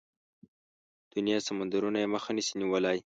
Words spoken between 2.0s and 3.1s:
يې مخه نشي نيولای.